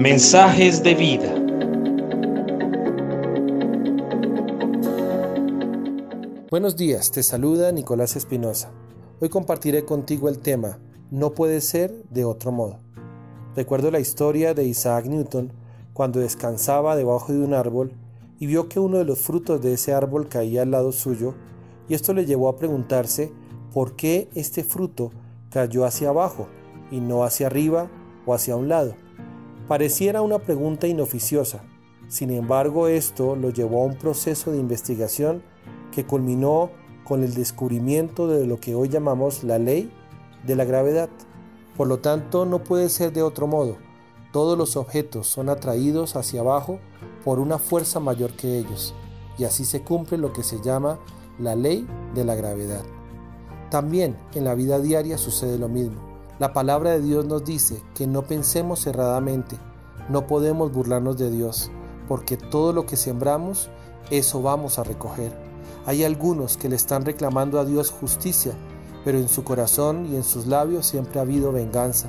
[0.00, 1.34] Mensajes de vida.
[6.50, 8.70] Buenos días, te saluda Nicolás Espinosa.
[9.20, 10.78] Hoy compartiré contigo el tema
[11.10, 12.78] No puede ser de otro modo.
[13.54, 15.52] Recuerdo la historia de Isaac Newton
[15.92, 17.92] cuando descansaba debajo de un árbol
[18.38, 21.34] y vio que uno de los frutos de ese árbol caía al lado suyo
[21.90, 23.34] y esto le llevó a preguntarse
[23.70, 25.10] por qué este fruto
[25.50, 26.48] cayó hacia abajo
[26.90, 27.90] y no hacia arriba
[28.24, 28.94] o hacia un lado.
[29.70, 31.62] Pareciera una pregunta inoficiosa,
[32.08, 35.44] sin embargo esto lo llevó a un proceso de investigación
[35.92, 36.72] que culminó
[37.04, 39.92] con el descubrimiento de lo que hoy llamamos la ley
[40.44, 41.08] de la gravedad.
[41.76, 43.76] Por lo tanto, no puede ser de otro modo.
[44.32, 46.80] Todos los objetos son atraídos hacia abajo
[47.24, 48.92] por una fuerza mayor que ellos,
[49.38, 50.98] y así se cumple lo que se llama
[51.38, 52.82] la ley de la gravedad.
[53.70, 56.09] También en la vida diaria sucede lo mismo.
[56.40, 59.58] La palabra de Dios nos dice que no pensemos erradamente,
[60.08, 61.70] no podemos burlarnos de Dios,
[62.08, 63.68] porque todo lo que sembramos,
[64.08, 65.32] eso vamos a recoger.
[65.84, 68.54] Hay algunos que le están reclamando a Dios justicia,
[69.04, 72.08] pero en su corazón y en sus labios siempre ha habido venganza.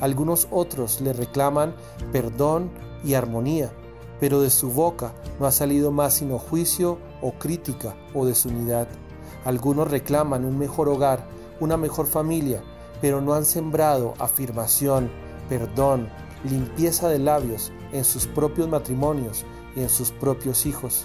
[0.00, 1.74] Algunos otros le reclaman
[2.12, 2.70] perdón
[3.02, 3.72] y armonía,
[4.20, 8.86] pero de su boca no ha salido más sino juicio o crítica o desunidad.
[9.44, 11.26] Algunos reclaman un mejor hogar,
[11.58, 12.62] una mejor familia,
[13.02, 15.10] pero no han sembrado afirmación,
[15.50, 16.08] perdón,
[16.48, 19.44] limpieza de labios en sus propios matrimonios
[19.76, 21.04] y en sus propios hijos.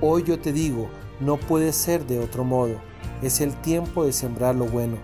[0.00, 0.88] Hoy yo te digo,
[1.20, 2.80] no puede ser de otro modo.
[3.22, 4.96] Es el tiempo de sembrar lo bueno.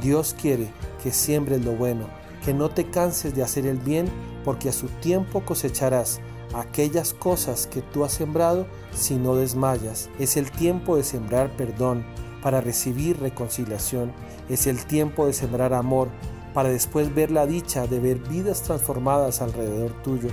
[0.00, 2.06] Dios quiere que siembres lo bueno,
[2.44, 4.06] que no te canses de hacer el bien,
[4.44, 6.20] porque a su tiempo cosecharás
[6.54, 10.08] aquellas cosas que tú has sembrado si no desmayas.
[10.18, 12.04] Es el tiempo de sembrar perdón
[12.42, 14.12] para recibir reconciliación.
[14.48, 16.08] Es el tiempo de sembrar amor
[16.54, 20.28] para después ver la dicha de ver vidas transformadas alrededor tuyo.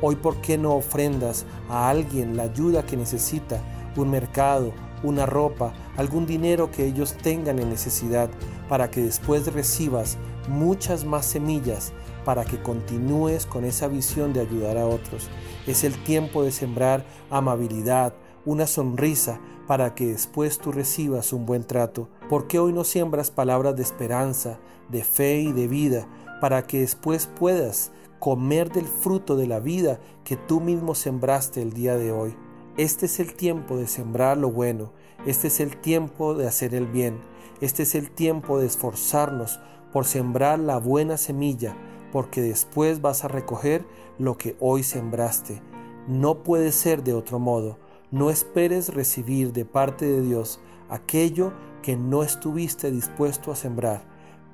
[0.00, 3.60] Hoy, ¿por qué no ofrendas a alguien la ayuda que necesita
[3.96, 8.30] un mercado, una ropa, algún dinero que ellos tengan en necesidad,
[8.68, 10.16] para que después recibas
[10.48, 11.92] muchas más semillas
[12.24, 15.28] para que continúes con esa visión de ayudar a otros.
[15.66, 18.14] Es el tiempo de sembrar amabilidad,
[18.44, 22.08] una sonrisa, para que después tú recibas un buen trato.
[22.28, 24.58] ¿Por qué hoy no siembras palabras de esperanza,
[24.88, 26.06] de fe y de vida,
[26.40, 31.72] para que después puedas comer del fruto de la vida que tú mismo sembraste el
[31.72, 32.36] día de hoy?
[32.76, 34.92] Este es el tiempo de sembrar lo bueno,
[35.26, 37.20] este es el tiempo de hacer el bien,
[37.60, 39.60] este es el tiempo de esforzarnos
[39.92, 41.76] por sembrar la buena semilla,
[42.12, 43.84] porque después vas a recoger
[44.18, 45.62] lo que hoy sembraste.
[46.08, 47.78] No puede ser de otro modo.
[48.12, 51.52] No esperes recibir de parte de Dios aquello
[51.82, 54.04] que no estuviste dispuesto a sembrar.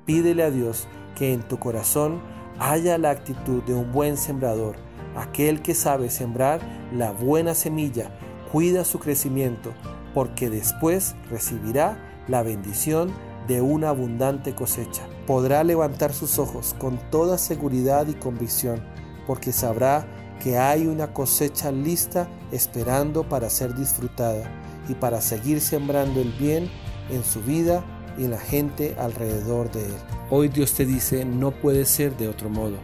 [0.05, 2.19] Pídele a Dios que en tu corazón
[2.57, 6.61] haya la actitud de un buen sembrador Aquel que sabe sembrar
[6.93, 8.11] la buena semilla
[8.51, 9.73] cuida su crecimiento,
[10.13, 11.97] porque después recibirá
[12.27, 13.11] la bendición
[13.47, 15.03] de una abundante cosecha.
[15.25, 18.83] Podrá levantar sus ojos con toda seguridad y convicción,
[19.25, 20.07] porque sabrá
[20.39, 24.49] que hay una cosecha lista esperando para ser disfrutada
[24.87, 26.69] y para seguir sembrando el bien
[27.09, 27.83] en su vida
[28.17, 29.93] y en la gente alrededor de él.
[30.29, 32.77] Hoy Dios te dice, no puede ser de otro modo.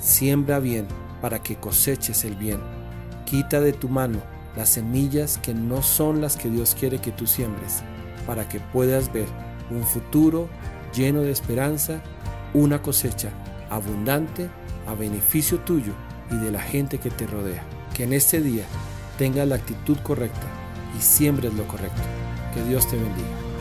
[0.00, 0.86] Siembra bien
[1.20, 2.60] para que coseches el bien.
[3.26, 4.18] Quita de tu mano
[4.56, 7.82] las semillas que no son las que Dios quiere que tú siembres,
[8.26, 9.26] para que puedas ver
[9.70, 10.48] un futuro
[10.94, 12.02] lleno de esperanza,
[12.52, 13.30] una cosecha
[13.70, 14.50] abundante
[14.86, 15.94] a beneficio tuyo
[16.32, 17.62] y de la gente que te rodea.
[17.94, 18.64] Que en este día
[19.18, 20.46] tengas la actitud correcta
[20.98, 22.02] y siembres lo correcto.
[22.54, 23.51] Que Dios te bendiga.